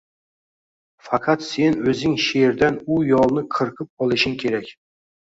[1.09, 4.73] Faqat sen oʻzing sherdan u yolni qirqib olishing kerak.